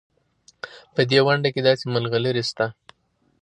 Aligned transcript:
په 0.93 1.01
دې 1.09 1.19
ونډه 1.25 1.49
کې 1.53 1.61
داسې 1.67 1.85
ملغلرې 1.93 2.43
شته. 2.49 2.65